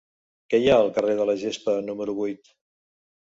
Què 0.53 0.59
hi 0.61 0.69
ha 0.71 0.77
al 0.85 0.89
carrer 0.95 1.17
de 1.19 1.27
la 1.31 1.35
Gespa 1.43 1.75
número 1.91 2.15
vuit? 2.21 2.53